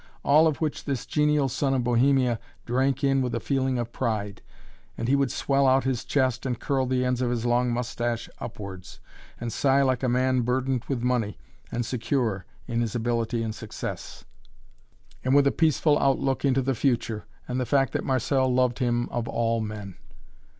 All 0.23 0.47
of 0.47 0.57
which 0.59 0.85
this 0.85 1.05
genial 1.05 1.47
son 1.47 1.75
of 1.75 1.83
Bohemia 1.83 2.39
drank 2.65 3.03
in 3.03 3.21
with 3.21 3.35
a 3.35 3.39
feeling 3.39 3.77
of 3.77 3.91
pride, 3.91 4.41
and 4.97 5.07
he 5.07 5.15
would 5.15 5.31
swell 5.31 5.67
out 5.67 5.83
his 5.83 6.03
chest 6.03 6.43
and 6.43 6.59
curl 6.59 6.87
the 6.87 7.05
ends 7.05 7.21
of 7.21 7.29
his 7.29 7.45
long 7.45 7.69
mustache 7.71 8.27
upwards, 8.39 8.99
and 9.39 9.53
sigh 9.53 9.83
like 9.83 10.01
a 10.01 10.09
man 10.09 10.41
burdened 10.41 10.85
with 10.85 11.03
money, 11.03 11.37
and 11.71 11.85
secure 11.85 12.45
in 12.67 12.81
his 12.81 12.95
ability 12.95 13.43
and 13.43 13.53
success, 13.53 14.25
and 15.23 15.35
with 15.35 15.45
a 15.45 15.51
peaceful 15.51 15.99
outlook 15.99 16.43
into 16.43 16.63
the 16.63 16.73
future 16.73 17.27
and 17.47 17.59
the 17.59 17.65
fact 17.67 17.93
that 17.93 18.03
Marcelle 18.03 18.51
loved 18.51 18.79
him 18.79 19.07
of 19.09 19.27
all 19.27 19.61
men! 19.61 19.97